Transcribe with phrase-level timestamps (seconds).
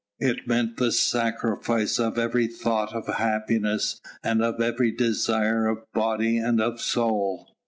[0.17, 6.39] It meant the sacrifice of every thought of happiness and of every desire of body
[6.39, 7.55] and of soul.